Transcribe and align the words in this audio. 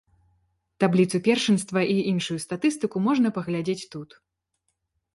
Табліцу 0.83 1.21
першынства 1.27 1.79
і 1.97 1.99
іншую 2.13 2.39
статыстыку 2.47 2.97
можна 3.11 3.37
паглядзець 3.39 3.81
тут. 3.97 4.09